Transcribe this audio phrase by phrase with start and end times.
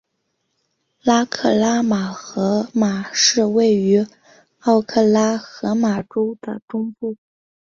[1.05, 4.07] 奥克拉荷马市位于
[4.61, 7.15] 奥克拉荷马州的中部。